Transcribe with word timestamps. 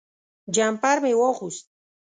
جمپر 0.55 0.97
مې 1.03 1.13
واغوست. 1.19 1.65